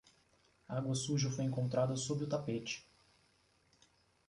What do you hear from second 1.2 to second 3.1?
foi encontrada sob o tapete